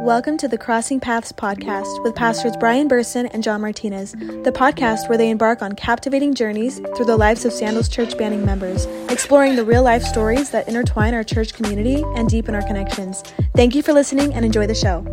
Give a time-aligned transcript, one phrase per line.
[0.00, 5.10] Welcome to the Crossing Paths podcast with pastors Brian Burson and John Martinez, the podcast
[5.10, 9.56] where they embark on captivating journeys through the lives of Sandals Church Banning members, exploring
[9.56, 13.22] the real life stories that intertwine our church community and deepen our connections.
[13.54, 15.04] Thank you for listening and enjoy the show.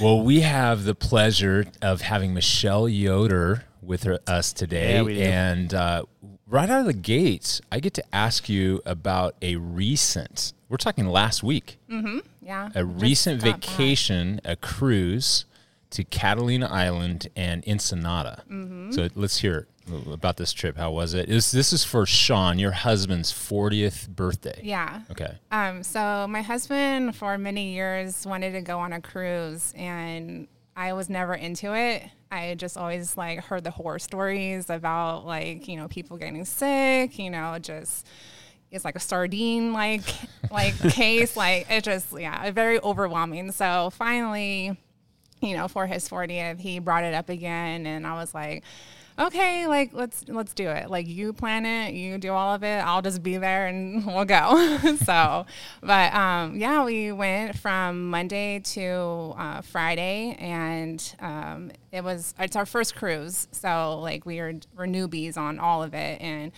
[0.00, 4.94] Well, we have the pleasure of having Michelle Yoder with her, us today.
[4.94, 5.22] Yeah, we do.
[5.22, 6.04] And uh,
[6.54, 11.06] right out of the gates, I get to ask you about a recent, we're talking
[11.08, 11.78] last week,
[12.40, 12.68] Yeah.
[12.76, 13.64] a recent got back.
[13.70, 15.46] vacation, a cruise
[15.90, 18.44] to Catalina Island and Ensenada.
[18.48, 18.92] Mm-hmm.
[18.92, 19.66] So let's hear
[20.12, 20.76] about this trip.
[20.76, 21.28] How was it?
[21.28, 24.60] Is this is for Sean, your husband's 40th birthday.
[24.62, 25.00] Yeah.
[25.10, 25.34] Okay.
[25.50, 30.46] Um, so my husband for many years wanted to go on a cruise and
[30.76, 32.02] I was never into it.
[32.34, 37.18] I just always like heard the horror stories about like, you know, people getting sick,
[37.18, 38.06] you know, just
[38.70, 40.02] it's like a sardine like
[40.50, 41.36] like case.
[41.36, 43.52] Like it just yeah, very overwhelming.
[43.52, 44.76] So finally,
[45.40, 48.64] you know, for his 40th, he brought it up again and I was like,
[49.18, 50.90] okay, like let's let's do it.
[50.90, 52.78] Like you plan it, you do all of it.
[52.78, 54.78] I'll just be there and we'll go.
[55.04, 55.46] so,
[55.82, 62.56] but um, yeah, we went from Monday to uh, Friday, and um, it was it's
[62.56, 63.48] our first cruise.
[63.52, 66.52] So like we were we're newbies on all of it, and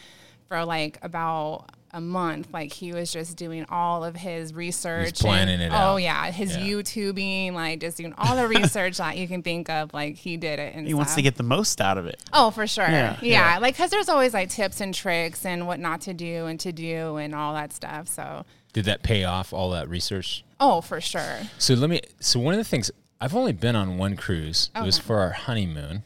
[0.48, 5.16] for like about a month, like he was just doing all of his research, and-
[5.18, 5.96] planning it Oh out.
[5.96, 6.62] yeah, his Yeah.
[6.64, 9.94] YouTubing, like just doing all the research that you can think of.
[9.94, 12.22] Like he did it, and He wants to get the most out of it.
[12.32, 12.84] Oh, for sure.
[12.88, 13.58] Yeah, Yeah, yeah.
[13.58, 16.72] like because there's always like tips and tricks and what not to do and to
[16.72, 18.08] do and all that stuff.
[18.08, 20.44] So, Did that pay off all that research?
[20.60, 21.38] oh, for sure.
[21.58, 22.00] So let me.
[22.20, 24.70] So one of the things I've only been on one cruise.
[24.76, 26.02] It was for our honeymoon.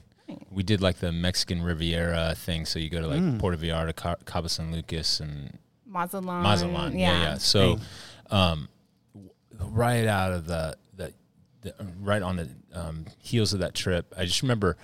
[0.49, 2.65] We did like the Mexican Riviera thing.
[2.65, 3.41] So you go to like Mm.
[3.41, 5.59] Puerto Vallarta, Ca- Cabo San Lucas, and
[5.91, 6.43] Mazatlan.
[6.43, 6.99] Mazatlan.
[6.99, 7.35] Yeah, yeah.
[7.39, 7.79] So,
[8.31, 8.69] um,
[9.59, 11.13] right out of the, the,
[11.63, 14.77] the right on the um, heels of that trip, I just remember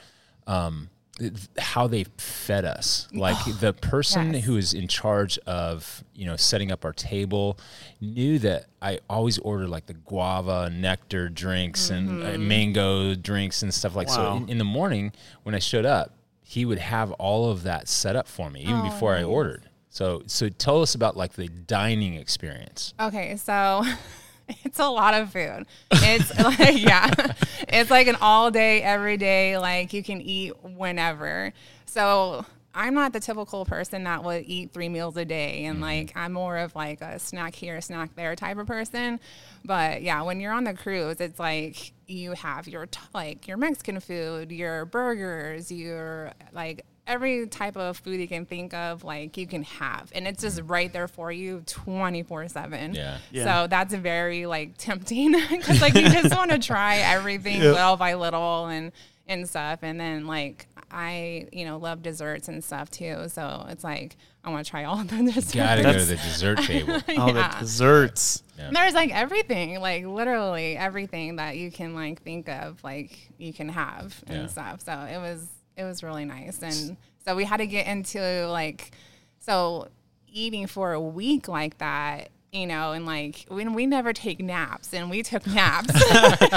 [0.47, 3.09] um, th- how they fed us.
[3.13, 4.45] Like the person Yes.
[4.45, 7.59] who was in charge of you know setting up our table
[8.01, 13.73] knew that I always ordered like the guava nectar drinks and uh, mango drinks and
[13.73, 14.37] stuff like so.
[14.37, 15.13] In, in the morning
[15.45, 18.83] when I showed up, he would have all of that set up for me even
[18.83, 19.66] before I ordered.
[19.97, 22.93] So, so tell us about like the dining experience.
[23.01, 23.83] Okay, so
[24.63, 25.65] it's a lot of food.
[25.91, 27.11] It's like yeah,
[27.69, 29.57] it's like an all day, every day.
[29.57, 31.51] Like you can eat whenever.
[31.87, 35.85] So I'm not the typical person that would eat three meals a day, and mm-hmm.
[35.85, 39.19] like I'm more of like a snack here, snack there type of person.
[39.65, 44.01] But yeah, when you're on the cruise, it's like you have your like your Mexican
[44.01, 49.47] food, your burgers, your like every type of food you can think of, like you
[49.47, 52.95] can have, and it's just right there for you, twenty four seven.
[52.95, 53.19] Yeah.
[53.31, 53.45] Yeah.
[53.63, 57.75] So that's very like tempting because like you just want to try everything Yep.
[57.75, 58.93] little by little and
[59.29, 63.83] and stuff, and then like I you know love desserts and stuff too, so it's
[63.85, 65.53] like I want to try all of the desserts.
[65.55, 67.01] Gotta go to the dessert table.
[67.19, 68.43] All the desserts.
[68.73, 73.69] There's like everything, like literally everything that you can like think of, like you can
[73.69, 74.47] have and Yeah.
[74.47, 74.81] stuff.
[74.83, 75.47] So it was
[75.77, 78.93] it was really nice, and so we had to get into like
[79.41, 79.89] so
[80.29, 84.93] eating for a week like that, you know, and like when we never take naps,
[84.95, 85.93] and we took naps.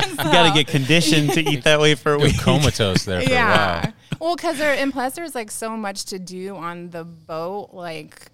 [0.10, 2.40] You got to get conditioned to eat that way for a Go week.
[2.40, 3.82] comatose there for a yeah.
[3.82, 3.94] while.
[4.20, 8.28] Well, because there and plus there's like so much to do on the boat, like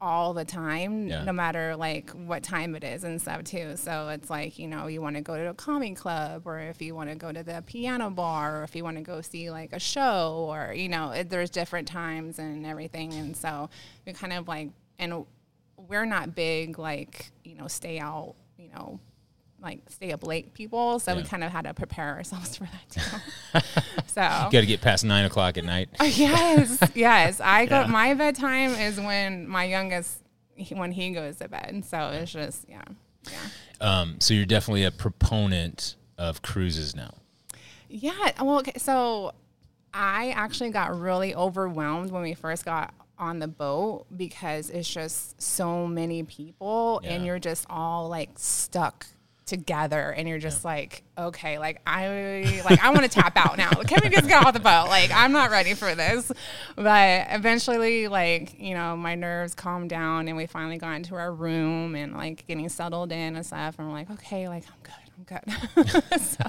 [0.00, 1.24] all the time, Yeah.
[1.24, 3.76] no matter like what time it is and stuff too.
[3.76, 6.80] So it's like you know you want to go to a comedy club, or if
[6.80, 9.50] you want to go to the piano bar, or if you want to go see
[9.50, 13.68] like a show, or you know it, there's different times and everything, and so
[14.06, 15.24] we kind of like and
[15.76, 19.00] we're not big like you know stay out, you know.
[19.60, 22.88] Like stay up late people, so we kind of had to prepare ourselves for that
[22.90, 23.60] too.
[24.06, 25.88] so Got to get past nine o'clock at night.
[26.02, 27.40] yes, yes.
[27.40, 27.80] I go.
[27.80, 27.86] Yeah.
[27.88, 30.22] My bedtime is when my youngest
[30.70, 31.84] when he goes to bed.
[31.84, 32.82] So it's just yeah,
[33.30, 33.38] yeah,
[33.80, 37.14] Um, so you're definitely a proponent of cruises now.
[37.88, 38.12] yeah.
[38.40, 39.32] Well, okay, so
[39.92, 45.40] I actually got really overwhelmed when we first got on the boat because it's just
[45.42, 49.06] so many people and you're just all like stuck
[49.48, 53.70] together and you're just like okay like i like i want to tap out now.
[53.86, 54.86] Can we just get off the boat.
[54.88, 56.30] Like i'm not ready for this.
[56.76, 61.32] But eventually like you know my nerves calmed down and we finally got into our
[61.32, 63.76] room and like getting settled in and stuff.
[63.78, 66.20] And we're like okay like i'm good good.
[66.20, 66.44] so,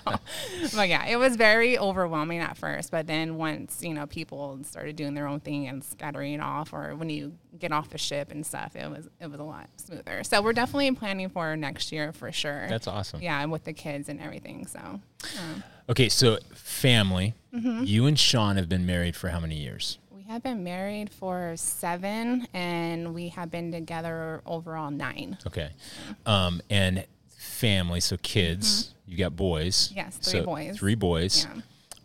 [0.76, 2.92] but yeah, it was very overwhelming at first.
[2.92, 6.96] But then once, you know, people started doing their own thing and scattering off, or
[6.96, 10.24] when you get off the ship and stuff, it was, it was a lot smoother.
[10.24, 12.68] So we're definitely planning for next year for sure.
[12.70, 13.22] That's awesome.
[13.22, 13.42] Yeah.
[13.42, 14.68] And with the kids and everything.
[14.68, 17.34] So, um, Okay, so family.
[17.54, 17.84] Mm-hmm.
[17.84, 19.98] You and Sean have been married for how many years?
[20.16, 25.38] we have been married for seven and we have been together overall nine.
[25.48, 25.70] Okay.
[26.28, 27.06] Um, and
[27.40, 29.88] family, so kids, you got boys.
[29.90, 29.98] Mm-hmm.
[29.98, 30.78] Yes, three So boys.
[30.78, 31.48] Three boys.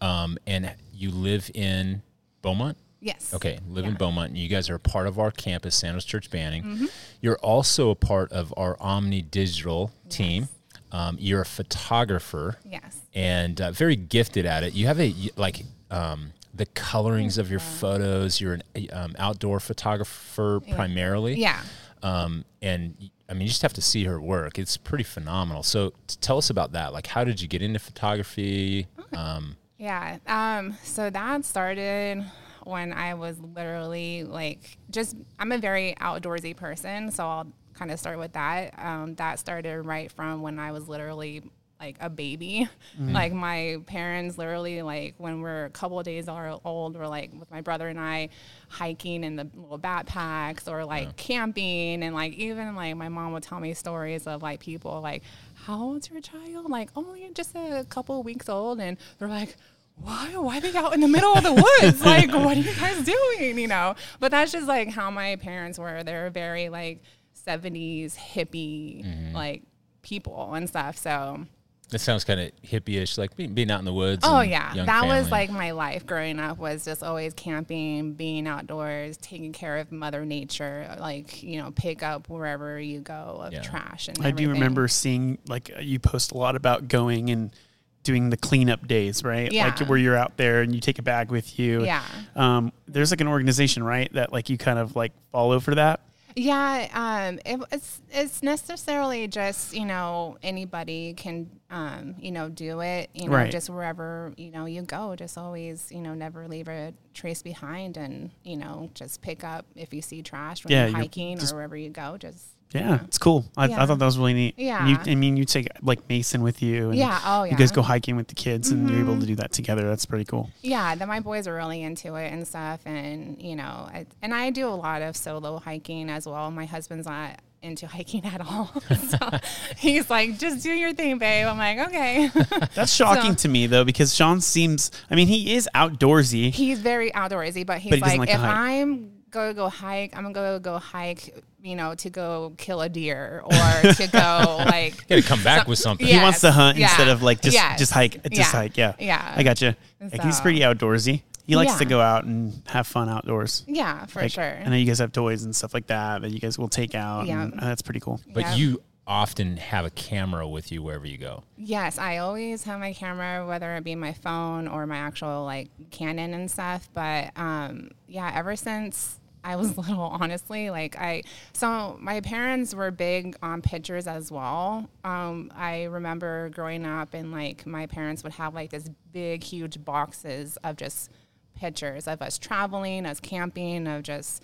[0.01, 0.23] Yeah.
[0.23, 2.03] Um, and you live in
[2.43, 2.77] Beaumont?
[3.01, 3.35] Yes.
[3.35, 3.91] Okay, live in Yeah.
[3.91, 3.97] Mm-hmm.
[3.99, 6.89] Beaumont, and you guys are a part of our campus, Sandals Church Banning.
[7.21, 10.49] You're also a part of our Omni Digital team.
[10.93, 13.01] Um, you're a photographer Yes.
[13.15, 14.73] and uh, very gifted at it.
[14.75, 18.41] You have a like um, the colorings of your photos.
[18.41, 21.35] You're an um, outdoor photographer primarily.
[21.35, 21.61] Yeah.
[22.05, 24.59] Um, and I mean, you just have to see her work.
[24.59, 25.63] It's pretty phenomenal.
[25.63, 26.93] So tell us about that.
[26.93, 28.87] Like, how did you get into photography?
[29.17, 30.19] Um, Yeah.
[30.27, 32.25] Um, so that started
[32.65, 37.99] when I was literally like just I'm a very outdoorsy person, so I'll kind of
[37.99, 38.75] start with that.
[38.79, 41.43] Um, that started right from when I was literally
[41.81, 42.69] like a baby.
[42.99, 47.51] Like my parents literally like when we're a couple of days old, we're like with
[47.51, 48.29] my brother and I
[48.69, 52.03] hiking in the little backpacks or like camping.
[52.03, 55.23] And like even like my mom would tell me stories of like people like
[55.55, 56.71] how old's your child?
[56.71, 58.81] Like only just a couple of weeks old.
[58.81, 59.57] And they're like
[59.97, 62.01] why why are they out in the middle of the woods?
[62.05, 63.59] Like what are you guys doing?
[63.59, 63.95] You know?
[64.21, 66.03] But that's just like how my parents were.
[66.05, 67.03] They're very like
[67.47, 69.35] 70s hippie Mm-hmm.
[69.35, 69.63] like
[70.03, 70.97] people and stuff.
[70.97, 71.47] So
[71.95, 74.25] that sounds kind of hippie-ish, like being, being out in the woods.
[74.27, 78.13] oh and yeah young that was like my life growing up was just always camping
[78.15, 83.13] being outdoors taking care of mother nature like you know pick up wherever you go
[83.45, 83.63] of Yeah.
[83.63, 87.55] trash and I do remember seeing like uh, you post a lot about going and
[88.03, 89.51] doing the cleanup days, right?
[89.51, 89.69] Yeah.
[89.69, 91.87] Like where you're out there and you take a bag with you.
[91.87, 92.03] Yeah.
[92.37, 94.13] Um, there's like an organization, right?
[94.13, 96.01] That like you kind of like follow for that.
[96.37, 102.81] Yeah, um, it, it's it's necessarily just you know anybody can um, you know do
[102.81, 103.51] it you know Right.
[103.53, 107.97] just wherever you know you go just always you know never leave a trace behind
[107.97, 111.41] and you know just pick up if you see trash when Yeah, you're you're hiking
[111.41, 113.45] or wherever you go just Yeah, it's cool.
[113.57, 114.55] I, I thought that was really neat.
[114.59, 114.87] Yeah.
[114.87, 116.89] You, I mean, you take like Mason with you.
[116.91, 117.53] And Yeah, oh, yeah.
[117.53, 117.71] You guys.
[117.71, 117.77] Mm-hmm.
[117.77, 119.89] go hiking with the kids, and you're able to do that together.
[119.89, 120.51] That's pretty cool.
[120.63, 124.35] yeah That my boys are really into it and stuff and you know I, and
[124.35, 128.41] I do a lot of solo hiking as well my husband's not into hiking at
[128.41, 128.71] all
[129.09, 129.19] so
[129.79, 132.31] he's like just do your thing babe I'm like okay
[132.75, 134.91] That's shocking So- to me though, because Sean seems.
[135.11, 136.53] I mean, he is outdoorsy.
[136.53, 138.41] he's very outdoorsy, but he's But like, like if.
[138.41, 142.89] I'm gonna go hike, I'm gonna go go hike, you know, to go kill a
[142.91, 145.09] deer or to go like.
[145.09, 146.07] got to come back with something.
[146.07, 148.23] he wants to hunt yeah, instead of like just yes, just hike.
[148.25, 148.77] Just yeah, hike.
[148.77, 148.95] Yeah.
[148.99, 149.33] yeah.
[149.35, 149.75] I got you.
[150.23, 151.23] he's pretty outdoorsy.
[151.47, 153.65] He likes to go out and have fun outdoors.
[153.67, 154.45] Yeah, for Like, sure.
[154.65, 156.95] I know you guys have toys and stuff like that that you guys will take
[156.95, 157.27] out.
[157.27, 157.43] Yeah.
[157.43, 158.21] and, uh, that's pretty cool.
[158.33, 158.55] But Yeah.
[158.55, 161.43] you often have a camera with you wherever you go.
[161.59, 165.69] Yes, I always have my camera, whether it be my phone or my actual like
[165.91, 166.89] Canon and stuff.
[166.95, 172.91] But um, yeah, ever since I was little, honestly, like I, so my parents were
[172.91, 174.89] big on pictures as well.
[175.05, 179.85] Um, I remember growing up and like my parents would have like this big, huge
[179.85, 181.11] boxes of just
[181.55, 184.43] pictures of us traveling, us camping, of just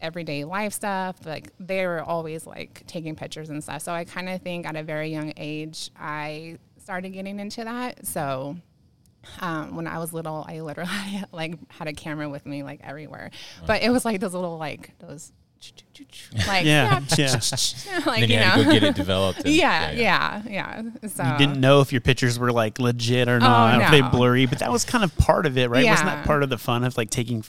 [0.00, 1.24] everyday life stuff.
[1.24, 3.82] Like they were always like taking pictures and stuff.
[3.82, 8.06] So I kind of think at a very young age, I started getting into that.
[8.06, 8.56] So
[9.40, 12.80] um, when I was little, I literally had, like had a camera with me like
[12.82, 13.30] everywhere,
[13.66, 15.32] but it was like those little like those.
[16.46, 17.40] Like Yeah, yeah.
[18.06, 19.44] like then you, you had to know, go get it developed.
[19.46, 20.82] and- yeah, yeah, yeah.
[21.08, 23.68] So You didn't know if your pictures were like legit or not.
[23.68, 25.82] Oh, don't know if they blurry, but that was kind of part of it, right?
[25.84, 25.92] Yeah.
[25.92, 27.42] Wasn't that part of the fun of like taking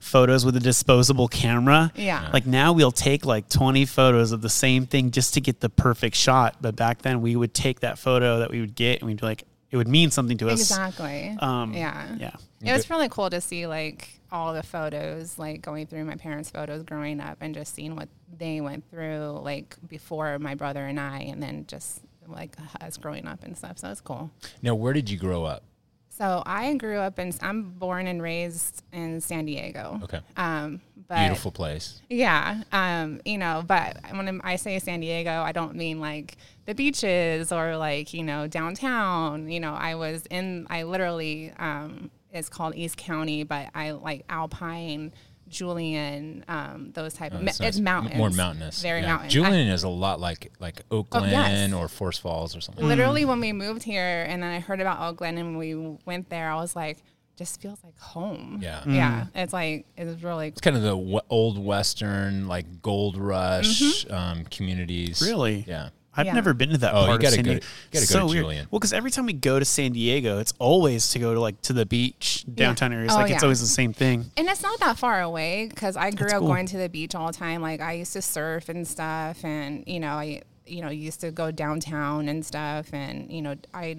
[0.00, 1.92] photos with a disposable camera?
[1.94, 2.30] Yeah.
[2.32, 5.68] Like now we'll take like 20 photos of the same thing just to get the
[5.70, 6.56] perfect shot.
[6.60, 9.26] But back then we would take that photo that we would get and we'd be
[9.26, 10.60] like, it would mean something to us.
[10.60, 11.34] Exactly.
[11.40, 12.14] Um, yeah.
[12.18, 12.36] Yeah.
[12.62, 16.50] It was really cool to see like all the photos, like going through my parents'
[16.50, 21.00] photos growing up and just seeing what they went through, like before my brother and
[21.00, 23.78] I, and then just like us growing up and stuff.
[23.78, 24.30] So it's cool.
[24.60, 25.64] Now, where did you grow up?
[26.10, 29.98] So I grew up in, I'm born and raised in San Diego.
[30.04, 30.20] Okay.
[30.36, 32.00] Um, but Beautiful place.
[32.08, 36.74] yeah, um, you know, but when I say San Diego, I don't mean like the
[36.74, 39.50] beaches or like you know downtown.
[39.50, 40.66] You know, I was in.
[40.70, 45.12] I literally, um, it's called East County, but I like Alpine,
[45.48, 47.76] Julian, um, those type Oh, of it's nice.
[47.78, 48.82] M- mountains, More mountainous.
[48.82, 49.06] very yeah.
[49.08, 49.26] mountain.
[49.26, 51.72] I- Julian is a lot like like Oak Glen yes.
[51.72, 52.86] or Forest Falls or something.
[52.86, 56.30] literally when we moved here and then I heard about Oak Glen and we went
[56.30, 57.02] there, I was like,
[57.42, 58.60] just feels like home.
[58.62, 58.82] Yeah.
[58.86, 59.26] Yeah.
[59.34, 64.44] It's like it's really It's kind of the w- old Western, like gold rush um,
[64.44, 65.20] communities.
[65.22, 65.64] Really?
[65.66, 65.90] Yeah.
[66.14, 66.34] I've Yeah.
[66.34, 67.60] never been to that Oh, you part gotta of San go Diego.
[67.60, 68.42] to- you gotta go so to weird.
[68.44, 68.66] Julian.
[68.70, 71.60] Well, because every time we go to San Diego, it's always to go to like
[71.62, 73.12] to the beach, downtown areas.
[73.12, 74.30] Oh, like it's always the same thing.
[74.36, 76.48] And it's not that far away because I grew That's up cool.
[76.48, 77.62] going to the beach all the time.
[77.62, 81.30] Like I used to surf and stuff, and you know, I you know used to
[81.30, 83.96] go downtown and stuff, and you know, I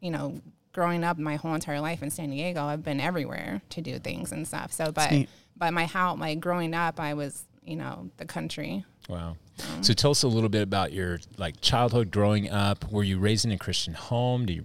[0.00, 0.38] you know,
[0.74, 4.32] growing up my whole entire life in San Diego, I've been everywhere to do things
[4.32, 4.72] and stuff.
[4.72, 5.28] So, but neat.
[5.56, 8.84] but my how like growing up, I was you know the country.
[9.08, 9.36] Wow.
[9.72, 12.90] Um, So tell us a little bit about your like childhood growing up.
[12.90, 14.44] Were you raised in a Christian home?
[14.46, 14.64] Do you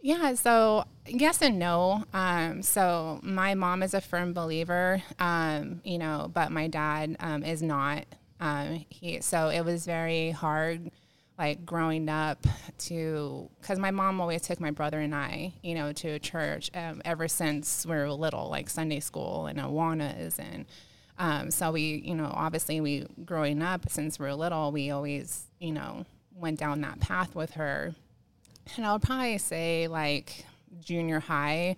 [0.00, 2.04] Yeah, so yes and no.
[2.14, 7.42] Um, so my mom is a firm believer, um, you know, but my dad um,
[7.42, 8.04] is not.
[8.38, 10.90] Um, he so it was very hard,
[11.40, 12.46] like growing up
[12.78, 17.00] to because my mom always took my brother and I, you know, to church um,
[17.04, 20.66] ever since we were little, like Sunday school and Awanas and.
[21.18, 25.48] Um, so we, you know, obviously we growing up since we were little, we always,
[25.58, 27.94] you know, went down that path with her
[28.76, 30.44] and I would probably say like
[30.80, 31.76] junior high,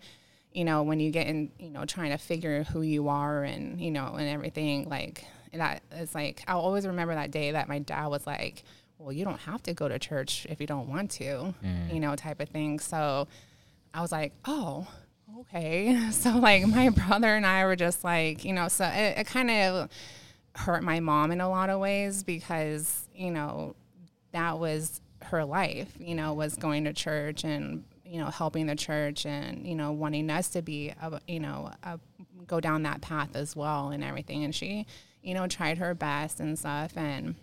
[0.53, 3.81] you know, when you get in, you know, trying to figure who you are and,
[3.81, 7.79] you know, and everything like that is like, I'll always remember that day that my
[7.79, 8.65] dad was like,
[9.03, 12.01] well, you don't have to go to church if you don't want to, you mm.
[12.01, 12.79] know, type of thing.
[12.79, 13.27] So
[13.93, 14.87] I was like, oh,
[15.41, 15.99] okay.
[16.13, 19.51] So like my brother and I were just like, you know, so it, it kind
[19.51, 19.91] of
[20.55, 23.75] hurt my mom in a lot of ways because, you know,
[24.33, 28.77] that was her life, you know, was going to church and, you know, helping the
[28.77, 31.99] church and, you know, wanting us to be, a, you know, a,
[32.47, 34.45] go down that path as well and everything.
[34.45, 34.87] And she,
[35.23, 36.97] you know, tried her best and stuff.
[36.97, 37.35] And,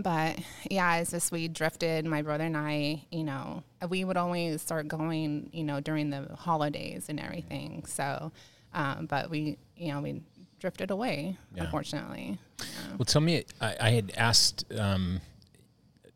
[0.00, 0.38] but
[0.70, 4.88] yeah, it's just we drifted, my brother and I, you know, we would always start
[4.88, 7.84] going, you know, during the holidays and everything.
[7.86, 8.32] So,
[8.74, 10.22] um, but we, you know, we
[10.60, 11.64] drifted away, Yeah.
[11.64, 12.38] unfortunately.
[12.98, 13.44] Well, tell me.
[13.60, 15.20] I, I had asked um,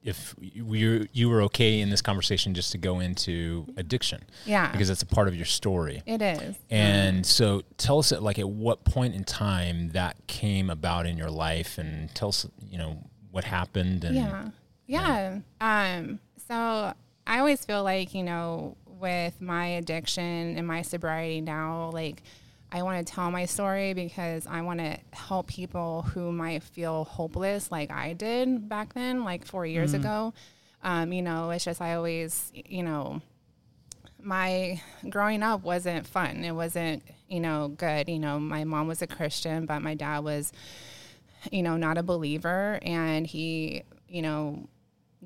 [0.03, 4.25] if you you were okay in this conversation just to go into addiction.
[4.45, 4.73] Yeah.
[4.73, 6.03] Because that's a part of your story.
[6.07, 6.57] It is.
[6.71, 11.17] And so, tell us at like at what point in time that came about in
[11.17, 12.99] your life, and tell us, you know,
[13.33, 14.05] what happened.
[14.05, 14.49] And Yeah.
[14.87, 15.39] Yeah.
[15.61, 16.93] Um, so
[17.27, 22.23] I always feel like, you know, with my addiction and my sobriety now, like
[22.71, 27.05] I want to tell my story because I want to help people who might feel
[27.05, 30.33] hopeless like I did back then, like four years ago.
[30.83, 33.21] Um, you know, it's just I always, you know,
[34.21, 36.45] my growing up wasn't fun.
[36.45, 38.09] It wasn't, you know, good.
[38.09, 40.53] You know, my mom was a Christian, but my dad was,
[41.51, 42.79] you know, not a believer.
[42.83, 44.69] And he, you know,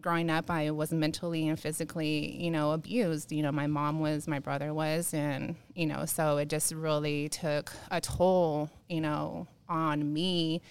[0.01, 3.33] growing up, I was mentally and physically, you know, abused.
[3.33, 7.29] You know, my mom was, my brother was, and, you know, so it just really
[7.29, 10.63] took a toll, you know, on me,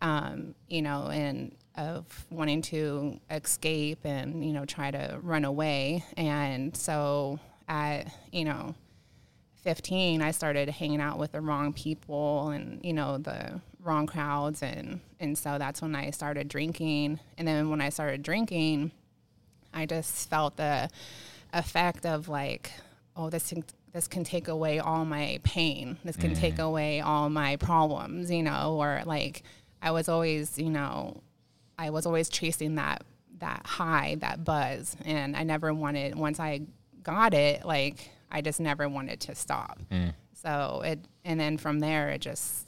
[0.00, 6.04] um, you know, and of wanting to escape and, you know, try to run away.
[6.16, 8.74] And so at, you know,
[9.64, 14.62] 15 i started hanging out with the wrong people and you know the wrong crowds
[14.62, 17.20] and and so that's when i started drinking.
[17.38, 18.90] And then when i started drinking
[19.72, 20.88] i just felt the
[21.52, 22.72] effect of like
[23.16, 25.98] oh this can, this can take away all my pain.
[26.02, 26.64] This can take mm.
[26.64, 29.42] away all my problems you know or like
[29.82, 31.20] i was always you know
[31.78, 33.02] i was always chasing that
[33.38, 34.96] that high that buzz.
[35.04, 36.62] And i never wanted once i
[37.02, 39.78] got it like i just never wanted to stop.
[39.92, 40.14] Mm.
[40.32, 42.66] So it and then from there it just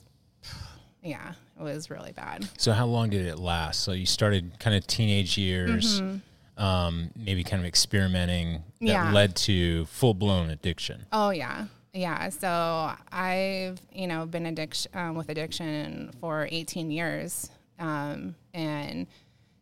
[1.06, 3.80] yeah it was really bad So, how long did it last?
[3.80, 6.62] So, you started kind of teenage years, Mm-hmm.
[6.62, 9.12] um, maybe kind of experimenting that Yeah.
[9.12, 11.06] led to full blown addiction.
[11.12, 12.28] Oh yeah, yeah.
[12.28, 17.48] So I've you know been addiction um, with addiction for 18 years,
[17.78, 19.06] um, and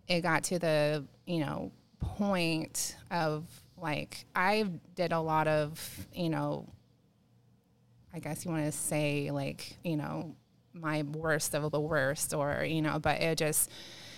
[0.08, 1.70] it got to the you know
[2.00, 3.44] point of
[3.80, 4.64] like I
[4.96, 6.66] did a lot of you know,
[8.12, 10.34] I guess you want to say like you know
[10.74, 13.70] my worst of the worst or you know, but it just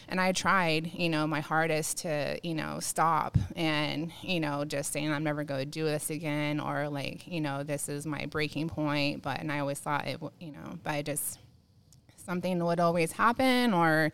[0.09, 4.93] and I tried, you know, my hardest to, you know, stop and, you know, just
[4.93, 8.27] saying I'm never going to do this again or like, you know, this is my
[8.27, 9.23] breaking point.
[9.23, 11.41] But, and I always thought it, you know, but I just,
[12.25, 14.13] something would always happen or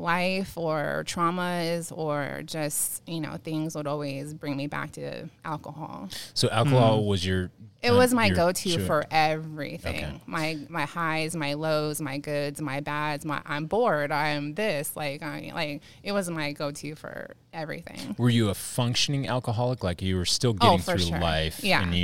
[0.00, 6.08] life or traumas or just you know things would always bring me back to alcohol.
[6.34, 7.50] So alcohol was your.
[7.82, 8.80] It um, was my your- go-to sure.
[8.80, 10.04] for everything.
[10.04, 10.20] Okay.
[10.26, 13.24] My my highs, my lows, my goods, my bads.
[13.24, 14.12] My I'm bored.
[14.12, 14.94] I'm this.
[14.96, 18.14] Like I like it was my go-to for everything.
[18.18, 19.82] Were you a functioning alcoholic?
[19.82, 21.20] Like you were still Oh, getting for through sure.
[21.20, 21.80] life, Yeah.
[21.82, 21.92] Mm-hmm.
[21.92, 21.94] and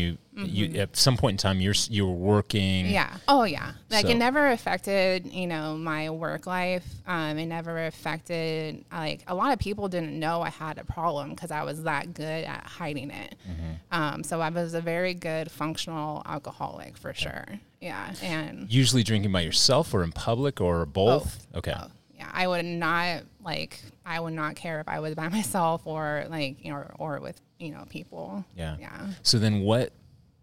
[0.49, 2.87] you, you at some point in time, you're you were working.
[2.87, 3.15] Yeah.
[3.29, 3.73] Oh, yeah.
[3.91, 6.85] Like So- it never affected, you know, my work life.
[7.07, 11.31] Um, it never affected like a lot of people didn't know I had a problem
[11.31, 13.37] because I was that good at hiding it.
[13.49, 13.73] Mm-hmm.
[13.91, 17.47] Um, so I was a very good functional alcoholic for sure.
[17.81, 18.15] Yeah.
[18.23, 21.47] And Usually drinking by yourself or in public or both.
[21.55, 21.73] Okay.
[21.73, 21.93] both.
[22.15, 26.27] yeah, I would not like I would not care if I was by myself or
[26.29, 28.45] like you know or with you know people.
[28.57, 28.77] Yeah.
[28.81, 29.07] Yeah.
[29.23, 29.93] So then, what?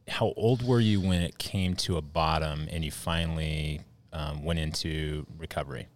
[0.07, 3.79] How old were you when it came to a bottom and you finally
[4.11, 5.87] um, went into recovery?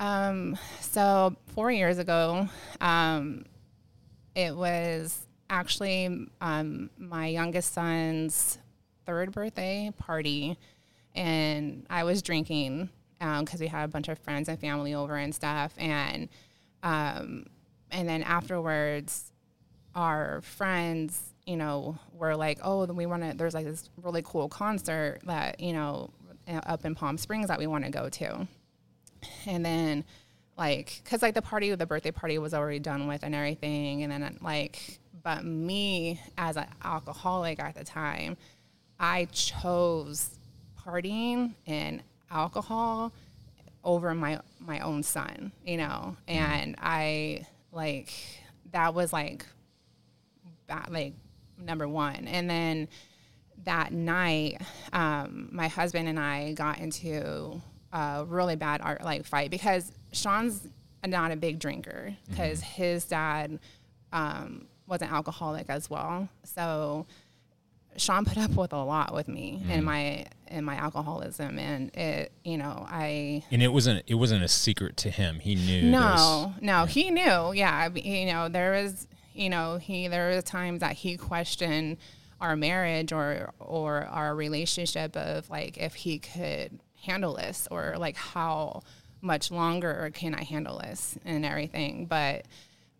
[0.00, 2.48] Um, so four years ago,
[2.80, 3.44] um,
[4.34, 8.58] it was actually um, my youngest son's
[9.06, 10.58] third birthday party,
[11.14, 15.34] and I was drinking because we had a bunch of friends and family over and
[15.34, 16.28] stuff, and
[16.82, 17.46] um,
[17.90, 19.32] and then afterwards,
[19.94, 24.48] our friends, you know, were like, "Oh, we want to." There's like this really cool
[24.48, 26.10] concert that you know
[26.48, 28.46] up in Palm Springs that we want to go to
[29.46, 30.04] and then
[30.56, 34.02] like because like the party the birthday party was already done with and everything.
[34.02, 38.36] And then like but me as an alcoholic at the time
[39.00, 40.38] i chose
[40.78, 43.10] partying and alcohol
[43.82, 46.14] over my my own son you know?
[46.28, 48.12] And i like
[48.72, 49.46] that was like
[50.66, 51.14] ba- like
[51.58, 52.26] number one.
[52.28, 52.88] And then
[53.64, 54.60] that night,
[54.92, 57.60] um, my husband and I got into
[57.94, 60.68] a really bad art like fight because Sean's
[61.06, 63.58] not a big drinker because his dad
[64.12, 66.28] um, was an alcoholic as well.
[66.42, 67.06] So
[67.96, 72.32] Sean put up with a lot with me and my and my alcoholism, and it
[72.42, 75.38] you know I And it wasn't it wasn't a secret to him.
[75.38, 75.90] He knew.
[75.92, 77.52] was- no, no, he knew.
[77.54, 81.98] Yeah, you know, there was, you know, he there was times that he questioned
[82.40, 88.16] our marriage or or our relationship of like if he could handle this or like
[88.16, 88.82] how
[89.20, 92.06] much longer can I handle this and everything.
[92.06, 92.46] But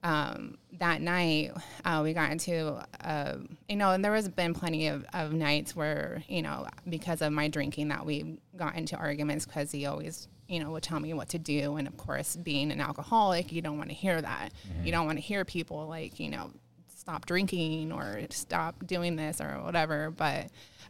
[0.03, 1.53] um, that night
[1.85, 3.37] uh, we got into uh,
[3.69, 7.33] you know and there has been plenty of, of nights where you know because of
[7.33, 11.15] my drinking that we got into arguments because he always you know would tell me
[11.15, 11.77] what to do.
[11.77, 14.51] And of course being an alcoholic you don't want to hear that.
[14.85, 16.51] You don't want to hear people like you know
[16.95, 20.11] stop drinking or stop doing this or whatever.
[20.11, 20.49] But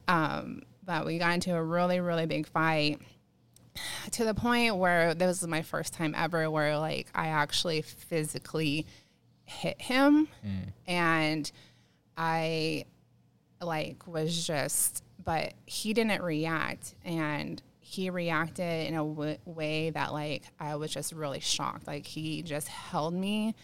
[0.09, 3.01] um, but we got into a really really big fight
[4.13, 8.87] to the point where this was my first time ever where like I actually physically
[9.45, 10.29] hit him.
[10.45, 10.73] Mm.
[10.87, 11.53] And
[12.17, 12.85] I
[13.61, 16.95] like was just but he didn't react.
[17.05, 21.87] And he reacted in a w- way that like I was just really shocked.
[21.87, 23.55] Like he just held me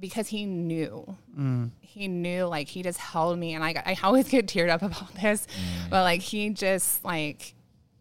[0.00, 1.16] because he knew.
[1.38, 1.70] Mm.
[1.80, 4.82] He knew like he just held me and I, got, I always get teared up
[4.82, 5.90] about this mm.
[5.90, 7.54] but like he just like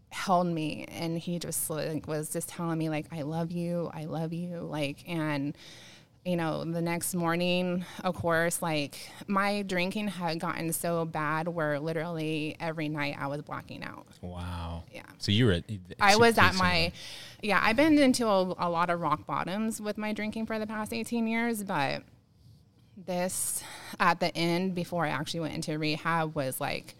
[0.09, 4.05] held me and he just like was just telling me like I love you, I
[4.05, 5.55] love you, like and
[6.25, 11.79] you know, the next morning, of course, like my drinking had gotten so bad where
[11.79, 14.07] literally every night I was blacking out.
[14.21, 14.83] Wow.
[14.91, 15.03] Yeah.
[15.19, 15.65] So you were at.
[16.01, 16.91] I was at my,
[17.43, 20.65] yeah, I've been into a, a lot of rock bottoms with my drinking for the
[20.65, 22.01] past 18 years, but
[22.97, 23.63] this
[23.99, 26.95] at the end before I actually went into rehab was like,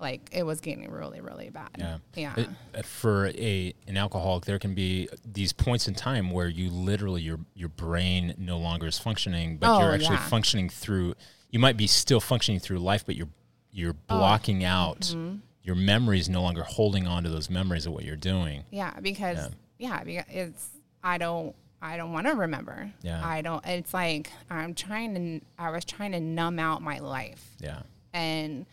[0.00, 1.70] like it was getting really, really bad.
[1.78, 1.98] Yeah.
[2.14, 2.34] Yeah.
[2.36, 6.70] It- uh, for a an alcoholic, there can be these points in time where you
[6.70, 10.28] literally your your brain no longer is functioning, but Oh, you're actually yeah.
[10.28, 11.14] functioning through.
[11.50, 13.28] You might be still functioning through life, but you're
[13.72, 15.36] you're Oh, blocking out mm-hmm.
[15.62, 18.64] your memories, no longer holding on to those memories of what you're doing.
[18.70, 20.70] Yeah, because yeah, because it's
[21.02, 22.92] I don't I don't want to remember.
[23.02, 23.24] Yeah.
[23.26, 23.64] I don't.
[23.66, 25.46] It's like I'm trying to.
[25.58, 27.80] I was trying to numb out my life Yeah.
[28.12, 28.66] and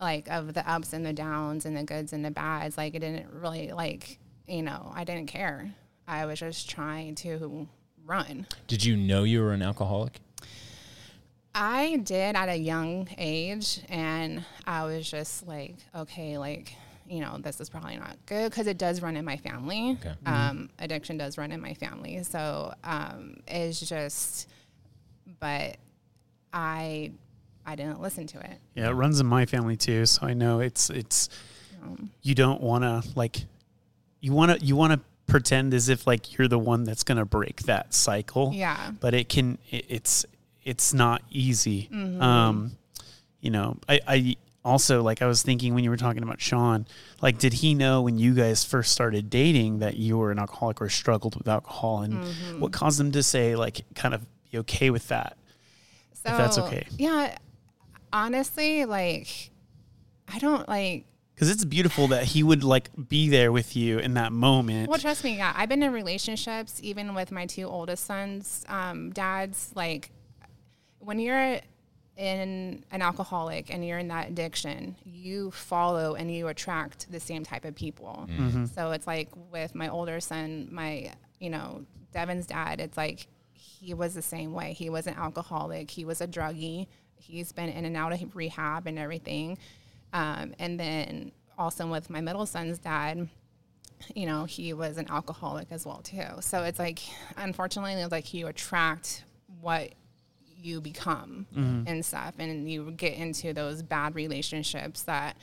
[0.00, 2.76] like of the ups and the downs and the goods and the bads.
[2.76, 5.72] Like it didn't really like you know I didn't care.
[6.08, 7.68] I was just trying to
[8.04, 8.46] run.
[8.66, 10.20] Did you know you were an alcoholic?
[11.54, 16.74] I did at a young age, and I was just like, okay, like,
[17.08, 19.98] you know, this is probably not good because it does run in my family.
[20.00, 20.14] Okay.
[20.26, 22.22] Um, addiction does run in my family.
[22.22, 24.48] So um, it's just,
[25.40, 25.76] but
[26.52, 27.12] I,
[27.70, 28.58] I didn't listen to it.
[28.74, 31.28] Yeah, it runs in my family too, so I know it's it's
[32.22, 33.44] you don't want to like
[34.20, 37.18] you want to you want to pretend as if like you're the one that's going
[37.18, 38.50] to break that cycle.
[38.52, 38.90] Yeah.
[38.98, 40.26] But it can it, it's
[40.64, 41.88] it's not easy.
[41.92, 42.20] Mm-hmm.
[42.20, 42.72] Um
[43.40, 46.86] you know, I I also like I was thinking when you were talking about Sean,
[47.22, 50.82] like did he know when you guys first started dating that you were an alcoholic
[50.82, 52.60] or struggled with alcohol and Mm-hmm.
[52.60, 55.36] what caused him to say like kind of be okay with that?
[56.12, 56.86] So, that's okay.
[56.98, 57.34] Yeah.
[58.12, 59.50] Honestly, like,
[60.28, 64.14] I don't like, Cuz it's beautiful that he would like be there with you in
[64.14, 64.90] that moment.
[64.90, 65.52] well, trust me, yeah.
[65.56, 70.10] I've been in relationships, even with my two oldest sons, um, dads, like,
[70.98, 71.60] when you're
[72.18, 77.42] in an alcoholic and you're in that addiction, you follow and you attract the same
[77.44, 78.28] type of people.
[78.74, 83.94] So it's like with my older son, my, you know, Devin's dad, it's like he
[83.94, 84.74] was the same way.
[84.74, 86.88] He was an alcoholic, he was a druggie,
[87.20, 89.58] he's been in and out of rehab and everything.
[90.12, 93.28] Um, and then also with my middle son's dad,
[94.14, 96.24] you know, he was an alcoholic as well too.
[96.40, 97.00] So it's like,
[97.36, 99.24] unfortunately, it's like you attract
[99.60, 99.90] what
[100.62, 101.46] you become
[101.86, 105.36] and stuff, and you get into those bad relationships that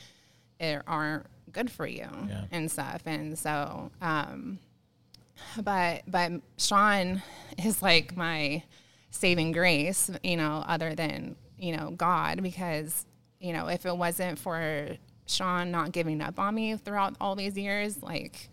[0.86, 2.44] aren't good for you Yeah.
[2.52, 3.02] and stuff.
[3.06, 4.58] And so, um,
[5.60, 7.22] but but Sean
[7.64, 8.62] is like my
[9.10, 13.04] saving grace, you know, other than you know God, because
[13.40, 14.88] you know if it wasn't for
[15.26, 18.48] Sean not giving up on me throughout all these years, like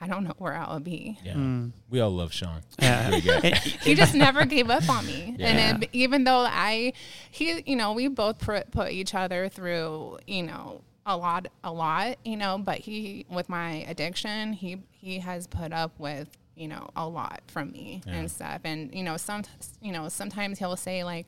[0.00, 1.16] I don't know where I would be.
[1.24, 1.34] Yeah.
[1.34, 1.68] Hmm.
[1.88, 2.62] We all love Sean.
[2.80, 3.10] Yeah.
[3.82, 5.46] He just never gave up on me, Yeah.
[5.48, 6.92] and it, even though I,
[7.30, 11.72] he, you know, we both put put each other through, you know, a lot, a
[11.72, 12.58] lot, you know.
[12.58, 17.42] But he, with my addiction, he he has put up with, you know, a lot
[17.46, 18.62] from me and stuff.
[18.64, 19.42] And you know, some,
[19.80, 21.26] you know, sometimes he'll say like,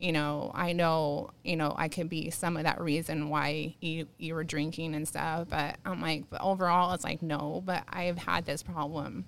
[0.00, 4.08] you know, I know, you know, I could be some of that reason why you
[4.18, 5.48] you were drinking and stuff.
[5.50, 7.62] But I'm like, but overall, it's like no.
[7.64, 9.26] But I've had this problem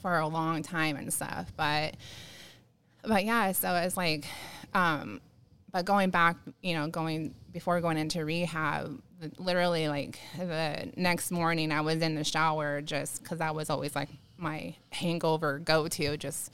[0.00, 1.52] for a long time and stuff.
[1.56, 1.96] But
[3.02, 4.26] but yeah, so it's like,
[4.74, 5.20] um,
[5.72, 9.02] but going back, you know, going before going into rehab,
[9.38, 13.96] literally like the next morning, I was in the shower just because that was always
[13.96, 16.52] like my hangover go to, just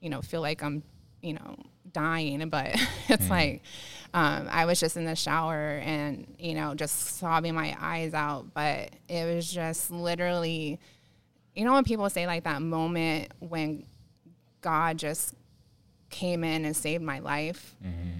[0.00, 0.82] you know, feel like I'm,
[1.22, 1.56] you know,
[1.92, 2.48] dying.
[2.48, 2.76] But
[3.08, 3.62] it's like
[4.12, 8.54] um, I was just in the shower and you know, just sobbing my eyes out.
[8.54, 10.78] But it was just literally,
[11.54, 13.84] you know, when people say like that moment when
[14.60, 15.34] God just
[16.10, 17.76] came in and saved my life,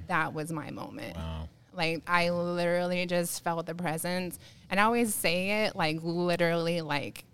[0.09, 1.17] that was my moment.
[1.17, 1.49] Wow.
[1.73, 4.39] Like I literally just felt the presence,
[4.71, 7.25] and I always say it like literally like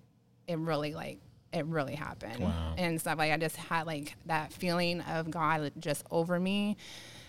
[0.47, 1.19] it really like
[1.53, 2.75] it really happened Wow.
[2.79, 3.19] and stuff.
[3.19, 6.77] Like I just had like that feeling of God just over me,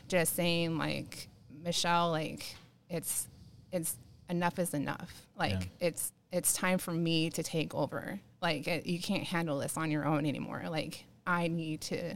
[0.07, 1.27] just saying like
[1.63, 2.55] Michelle, like
[2.89, 3.27] it's
[3.71, 3.95] it's
[4.29, 5.25] enough is enough.
[5.38, 5.88] Like Yeah.
[5.88, 8.19] it's it's time for me to take over.
[8.41, 10.63] Like it, you can't handle this on your own anymore.
[10.69, 12.15] Like I need to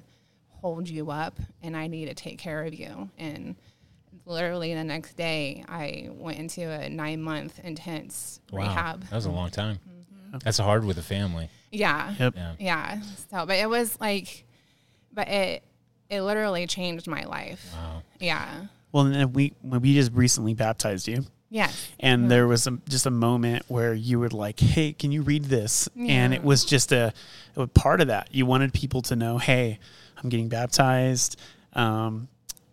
[0.50, 3.10] hold you up and I need to take care of you.
[3.18, 3.56] And
[4.26, 8.60] literally the next day, I went into a nine month intense Wow.
[8.62, 9.02] rehab.
[9.10, 9.76] That was a long time.
[9.76, 9.95] Mm-hmm.
[10.44, 11.50] That's hard with a family.
[11.72, 12.14] Yeah.
[12.20, 12.34] Yep.
[12.36, 12.54] Yeah.
[12.60, 13.02] Yeah.
[13.32, 14.46] So, but it was like,
[15.14, 15.64] but it,
[16.10, 17.66] it literally changed my life.
[17.74, 18.02] Wow.
[18.20, 18.66] Yeah.
[18.92, 21.70] Well, and then we when we just recently baptized you, Yeah.
[22.00, 25.46] and there was a, just a moment where you were like, "Hey, can you read
[25.46, 27.12] this?" And it was just a,
[27.58, 28.30] a part of that.
[28.34, 29.80] You wanted people to know, "Hey,
[30.24, 31.38] I'm getting baptized."
[31.74, 32.30] Um,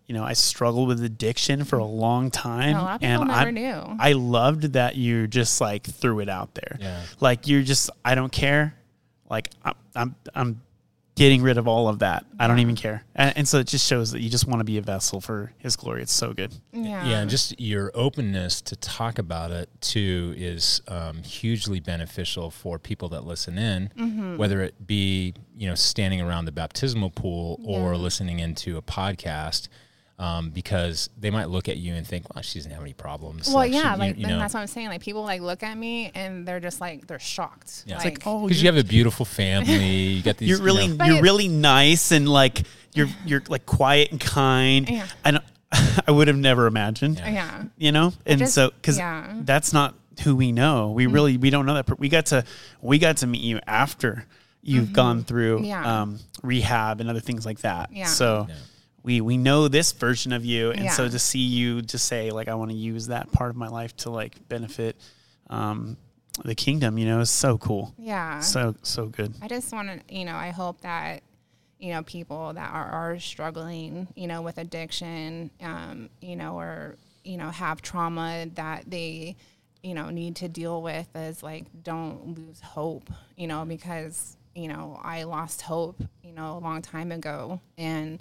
[0.06, 3.28] you know, I struggled with addiction for a long time, A lot of people and
[3.28, 3.96] never I, knew.
[3.98, 6.76] I loved that you just like threw it out there.
[6.80, 7.02] Yeah.
[7.20, 8.74] Like you're just, I don't care.
[9.30, 10.62] Like I'm, I'm, I'm
[11.14, 12.24] getting rid of all of that.
[12.38, 13.04] I don't even care.
[13.14, 15.52] And, and so it just shows that you just want to be a vessel for
[15.58, 16.02] His glory.
[16.02, 16.52] It's so good.
[16.72, 17.06] Yeah.
[17.06, 22.78] Yeah, and just your openness to talk about it too is um, hugely beneficial for
[22.78, 24.36] people that listen in, Mm-hmm.
[24.38, 27.98] whether it be you know standing around the baptismal pool or Yeah.
[27.98, 29.68] listening into a podcast,
[30.22, 33.48] um, because they might look at you and think, "Well, she doesn't have any problems."
[33.48, 34.88] Well, Like, yeah, you- like you and know, that's what I'm saying.
[34.88, 37.84] Like people like look at me and they're just like they're shocked.
[37.86, 37.96] Yeah.
[37.96, 39.74] It's like, oh, because you have a beautiful family.
[40.16, 40.48] You got these.
[40.50, 42.62] You're you really, know- you're really nice and like
[42.94, 44.88] you're, you're like quiet and kind.
[44.88, 45.06] Yeah.
[45.24, 45.40] I
[46.06, 47.18] I would have never imagined.
[47.18, 47.64] Yeah.
[47.76, 49.32] you know and just- so because yeah.
[49.40, 52.44] that's not who we know we really we don't know that we got to
[52.82, 54.26] we got to meet you after
[54.62, 55.64] you've gone through Mm-hmm.
[55.64, 56.02] Yeah.
[56.02, 58.04] um, rehab and other things like that Yeah.
[58.06, 58.54] so Yeah.
[59.02, 62.48] We we know this version of you and so to see you just say like
[62.48, 64.96] i want to use that part of my life to like benefit
[65.50, 65.96] um,
[66.44, 68.40] the kingdom you know is so cool Yeah.
[68.40, 71.22] so so good I just want to, you know, I hope that,
[71.78, 76.96] you know, people that are, are struggling, you know, with addiction, um, you know, or,
[77.24, 79.36] you know, have trauma that they
[79.82, 84.68] you know, need to deal with is like, don't lose hope, you know, because, you
[84.68, 87.60] know, I lost hope, you know, a long time ago.
[87.76, 88.20] And,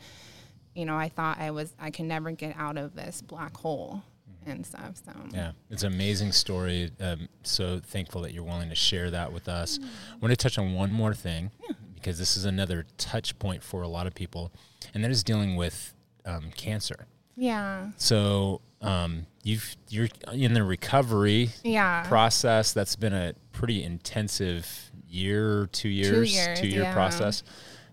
[0.76, 4.04] you know, I thought I was, I can never get out of this black hole
[4.46, 4.96] and stuff.
[5.06, 6.92] So, Yeah, it's an amazing story.
[7.00, 9.80] Um, so thankful that you're willing to share that with us.
[9.82, 11.52] I want to touch on one more thing
[11.96, 14.52] because this is another touch point for a lot of people,
[14.94, 15.94] and that is dealing with
[16.26, 17.06] um, cancer.
[17.36, 17.90] yeah.
[17.98, 22.04] So um, you've you're in the recovery Yeah.
[22.08, 22.74] process.
[22.74, 26.94] That's been a pretty intensive year, two years, years, two year yeah.
[26.94, 27.44] process.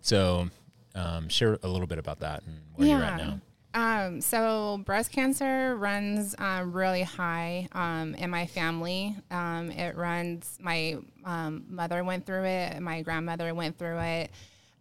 [0.00, 0.48] So
[0.94, 3.40] um, share a little bit about that and where you're at now.
[3.74, 9.14] Um, so breast cancer runs um, really high um, in my family.
[9.30, 10.58] Um, it runs.
[10.60, 12.80] My um, mother went through it.
[12.80, 14.30] My grandmother went through it,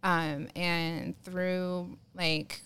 [0.02, 2.60] um, and through like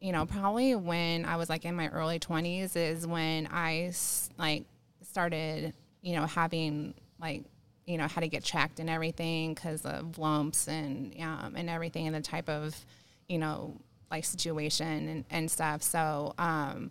[0.00, 3.92] you know probably when I was like in my early twenties is when I
[4.38, 4.64] like
[5.02, 5.72] started
[6.02, 7.44] you know having like
[7.90, 12.06] you know how to get checked and everything because of lumps and um, and everything
[12.06, 12.74] and the type of
[13.28, 13.74] you know
[14.10, 15.82] like situation and, and stuff.
[15.82, 16.90] So um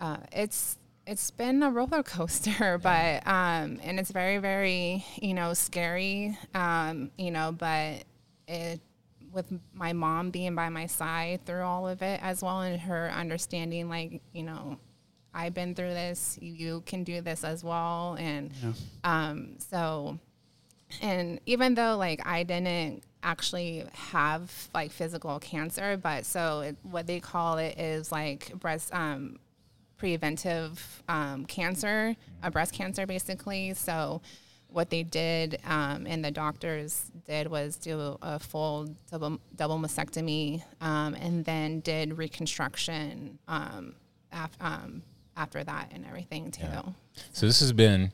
[0.00, 5.54] uh, it's it's been a roller coaster but um and it's very very you know
[5.54, 8.04] scary um you know but
[8.46, 8.80] it
[9.32, 13.10] with my mom being by my side through all of it as well and her
[13.10, 14.78] understanding like you know
[15.34, 16.38] i've been through this.
[16.40, 18.16] You can do this as well.
[18.18, 18.52] And
[19.04, 20.18] um so
[21.00, 27.06] and even though like I didn't actually have like physical cancer, but so it, what
[27.06, 29.38] they call it is like breast um,
[29.96, 33.72] preventive um, cancer, a breast cancer basically.
[33.74, 34.20] So
[34.68, 40.62] what they did um, and the doctors did was do a full double, double mastectomy
[40.80, 43.94] um, and then did reconstruction um,
[44.32, 45.02] af- um,
[45.36, 46.66] after that and everything too.
[47.32, 48.12] So this has been,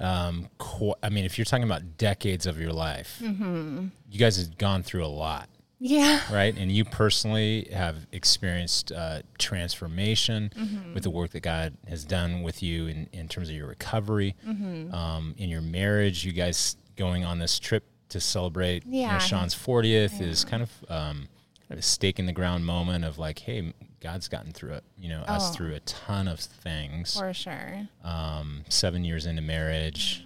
[0.00, 4.56] um, qu- I mean, if you're talking about decades of your life, you guys have
[4.58, 5.48] gone through a lot,
[5.80, 6.20] Yeah.
[6.32, 6.56] right?
[6.56, 10.94] And you personally have experienced uh, transformation Mm-hmm.
[10.94, 14.34] with the work that God has done with you in, in terms of your recovery,
[14.46, 14.94] Mm-hmm.
[14.94, 16.24] um, in your marriage.
[16.24, 19.18] You guys going on this trip to celebrate you know, Yeah.
[19.18, 21.28] Sean's 40th is kind of um,
[21.70, 25.22] a stake in the ground moment of like, hey, God's gotten through it, you know,
[25.22, 25.52] us Oh.
[25.54, 27.88] through a ton of things For sure.
[28.04, 30.24] um, seven years into marriage,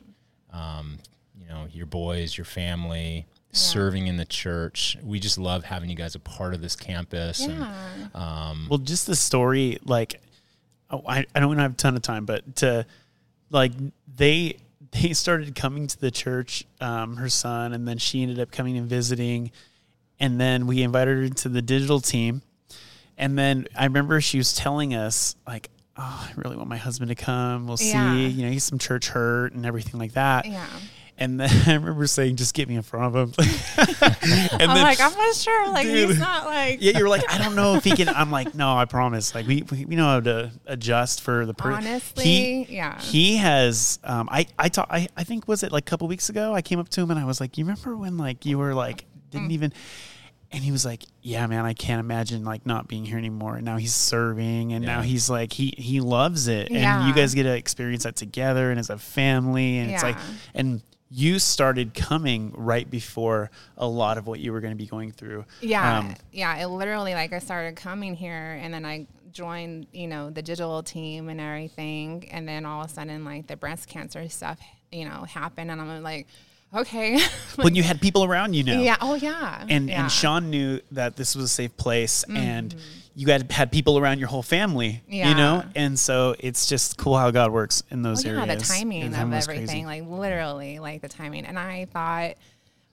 [0.53, 0.99] um,
[1.41, 4.97] you know, your boys, your family, serving in the church.
[5.03, 7.41] We just love having you guys a part of this campus.
[7.41, 7.75] Yeah.
[7.95, 10.21] And, um, Well, just the story, like,
[10.91, 12.87] oh, I, I don't have a ton of time, but to,
[13.51, 13.73] like,
[14.15, 14.57] they
[14.91, 18.77] they started coming to the church, um, her son, and then she ended up coming
[18.77, 19.51] and visiting,
[20.21, 22.43] and then we invited her to the digital team,
[23.19, 27.09] and then I remember she was telling us like, oh, I really want my husband
[27.11, 27.67] to come.
[27.67, 28.15] We'll Yeah.
[28.15, 30.47] see, you know, he's some church hurt and everything like that.
[30.47, 30.67] Yeah.
[31.19, 33.47] And then I remember saying, just get me in front of him.
[33.79, 35.69] and I'm like, I'm not sure.
[35.71, 36.09] Like, Dude.
[36.09, 36.79] he's not like.
[36.81, 38.09] yeah, you were like, I don't know if he can.
[38.09, 39.35] I'm like, no, I promise.
[39.35, 41.87] Like, we we, know how to adjust for the person.
[41.87, 42.99] Honestly, yeah.
[43.01, 43.99] He has.
[44.03, 44.89] Um, I I talk.
[44.91, 46.55] I I think was it like a couple weeks ago.
[46.55, 48.75] I came up to him and I was like, you remember when like you were
[48.75, 49.53] like didn't Mm.
[49.53, 49.73] even.
[50.53, 53.65] And he was like, "Yeah, man, I can't imagine like not being here anymore." And
[53.65, 57.45] now he's serving, and now he's like, he he loves it, and you guys get
[57.45, 60.19] to experience that together, and as a family, and it's like,
[60.55, 60.83] and
[61.15, 65.13] you started coming right before a lot of what you were going to be going
[65.13, 65.45] through.
[65.61, 66.57] Yeah, Um, yeah.
[66.63, 70.83] It literally like I started coming here, and then I joined, you know, the digital
[70.83, 74.59] team and everything, and then all of a sudden, like the breast cancer stuff,
[74.91, 76.29] you know, happened, and I'm like,
[76.75, 77.19] okay,
[77.57, 78.81] when you had people around you now.
[78.81, 79.95] yeah, oh yeah, And yeah.
[79.95, 80.03] Mm-hmm.
[80.05, 82.75] and Sean knew that this was a safe place and
[83.15, 85.29] you had had people around your whole family, yeah.
[85.29, 85.63] you know?
[85.77, 88.67] And so it's just cool how God works in those Well, yeah, areas.
[88.67, 89.63] the timing And of was crazy.
[89.65, 91.45] everything, like literally, like the timing.
[91.45, 92.37] And I thought,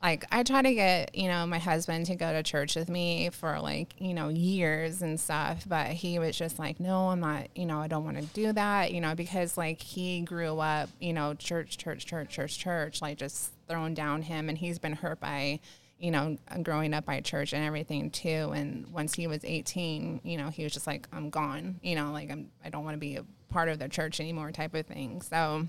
[0.03, 3.29] like, I try to get you know my husband to go to church with me
[3.31, 7.47] for like you know years and stuff, but he was just like, no, I'm not.
[7.55, 8.91] You know, I don't want to do that.
[8.93, 13.17] You know, because like he grew up, you know, church, church, church, church, church, like
[13.17, 15.59] just thrown down him, and he's been hurt by
[16.01, 18.53] you know, growing up by church and everything too.
[18.55, 22.13] And once he was 18, you know, he was just like, I'm gone, you know,
[22.13, 24.85] like I'm, I don't want to be a part of the church anymore type of
[24.85, 25.21] thing.
[25.21, 25.67] So,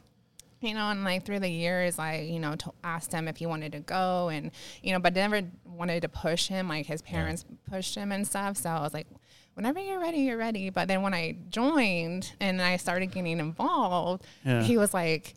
[0.61, 3.47] you know, and like through the years, I, you know, to, asked him if he
[3.47, 4.53] wanted to go and,
[4.85, 6.69] you know, but never wanted to push him.
[6.69, 8.57] Like his parents pushed him and stuff.
[8.57, 9.09] So I was like,
[9.55, 10.71] whenever you're ready, you're ready.
[10.71, 14.63] But then when I joined and I started getting involved, Yeah.
[14.63, 15.35] he was like,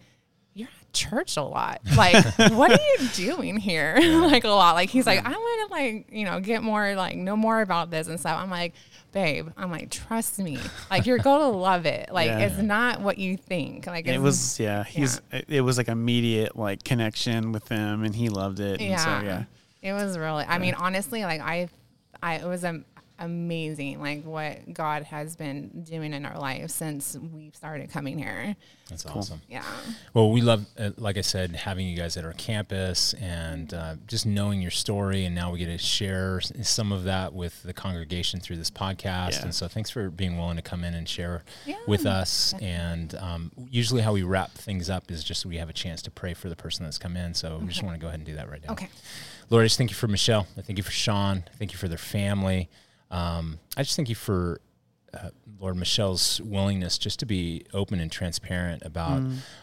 [0.93, 1.81] church a lot.
[1.97, 3.97] Like, what are you doing here?
[4.01, 4.73] like a lot.
[4.75, 7.89] Like he's like, I want to like, you know, get more like know more about
[7.89, 8.39] this and stuff.
[8.39, 8.73] I'm like,
[9.11, 10.59] babe, I'm like, trust me.
[10.89, 12.09] Like you're gonna love it.
[12.11, 12.39] Like Yeah.
[12.39, 13.87] it's not what you think.
[13.87, 18.29] Like it was yeah he's it was like immediate like connection with them and he
[18.29, 19.19] loved it and yeah.
[19.19, 19.43] so yeah
[19.81, 21.69] It was really I mean, honestly, like I
[22.21, 22.85] I it was um,
[23.19, 28.55] amazing like what God has been doing in our life since we started coming here.
[28.89, 29.41] That's awesome.
[29.47, 29.63] Yeah.
[30.13, 33.95] Well, we love, uh, like I said, having you guys at our campus and uh,
[34.07, 35.25] just knowing your story.
[35.25, 39.31] And now we get to share some of that with the congregation through this podcast.
[39.33, 39.43] Yeah.
[39.43, 41.77] And so thanks for being willing to come in and share Yeah.
[41.87, 42.53] with us.
[42.61, 46.11] And um, usually, how we wrap things up is just we have a chance to
[46.11, 47.33] pray for the person that's come in.
[47.33, 48.73] So we just want to go ahead and do that right now.
[48.73, 48.89] Okay.
[49.49, 50.47] Lord, I just thank you for Michelle.
[50.57, 51.43] I thank you for Sean.
[51.51, 52.69] I thank you for their family.
[53.13, 54.59] Um, I just thank you for
[55.13, 59.21] uh, Lord Michelle's willingness just to be open and transparent about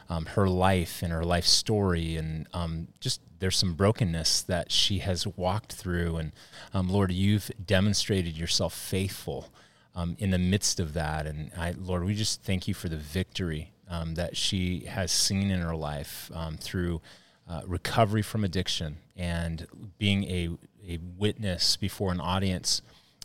[0.08, 4.98] um, her life and her life story, and um, just there's some brokenness that she
[4.98, 6.32] has walked through, and
[6.72, 9.48] um, Lord, you've demonstrated yourself faithful
[9.96, 12.96] um, in the midst of that, and I, Lord, we just thank you for the
[12.96, 17.00] victory um, that she has seen in her life um, through
[17.48, 19.66] uh, recovery from addiction and
[19.98, 20.50] being a,
[20.86, 22.80] a witness before an audience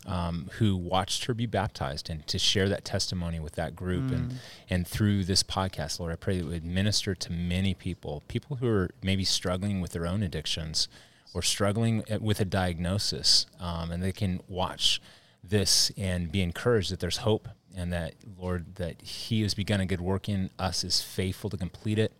[0.06, 4.38] um, who watched her be baptized and to share that testimony with that group and
[4.70, 8.56] and through this podcast lord i pray that it would minister to many people people
[8.56, 10.88] who are maybe struggling with their own addictions
[11.34, 15.00] or struggling with a diagnosis um, and they can watch
[15.42, 19.86] this and be encouraged that there's hope and that lord that he has begun a
[19.86, 22.12] good work in us is faithful to complete it.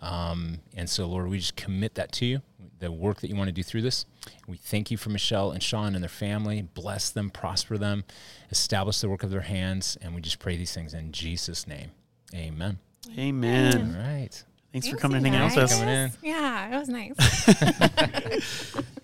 [0.00, 2.42] Um, and so, Lord, we just commit that to you,
[2.78, 4.06] the work that you want to do through this.
[4.46, 6.62] We thank you for Michelle and Sean and their family.
[6.62, 8.04] Bless them, prosper them,
[8.50, 9.96] establish the work of their hands.
[10.00, 11.90] And we just pray these things in Jesus' name.
[12.34, 12.78] Amen.
[13.18, 14.44] amen All right.
[14.72, 16.12] thanks for Thanks, coming you and hanging out with us Coming in.
[16.22, 18.76] Yeah, it was nice.